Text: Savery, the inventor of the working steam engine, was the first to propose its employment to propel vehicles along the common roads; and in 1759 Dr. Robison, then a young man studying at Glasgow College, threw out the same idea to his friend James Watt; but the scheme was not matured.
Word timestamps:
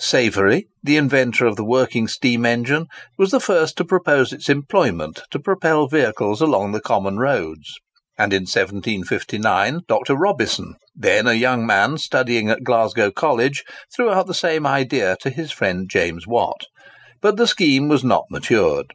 Savery, 0.00 0.66
the 0.82 0.96
inventor 0.96 1.46
of 1.46 1.54
the 1.54 1.64
working 1.64 2.08
steam 2.08 2.44
engine, 2.44 2.86
was 3.16 3.30
the 3.30 3.38
first 3.38 3.76
to 3.76 3.84
propose 3.84 4.32
its 4.32 4.48
employment 4.48 5.22
to 5.30 5.38
propel 5.38 5.86
vehicles 5.86 6.40
along 6.40 6.72
the 6.72 6.80
common 6.80 7.18
roads; 7.18 7.78
and 8.18 8.32
in 8.32 8.46
1759 8.46 9.82
Dr. 9.86 10.16
Robison, 10.16 10.74
then 10.96 11.28
a 11.28 11.34
young 11.34 11.64
man 11.64 11.98
studying 11.98 12.50
at 12.50 12.64
Glasgow 12.64 13.12
College, 13.12 13.62
threw 13.94 14.10
out 14.10 14.26
the 14.26 14.34
same 14.34 14.66
idea 14.66 15.16
to 15.20 15.30
his 15.30 15.52
friend 15.52 15.88
James 15.88 16.26
Watt; 16.26 16.64
but 17.22 17.36
the 17.36 17.46
scheme 17.46 17.86
was 17.88 18.02
not 18.02 18.24
matured. 18.28 18.92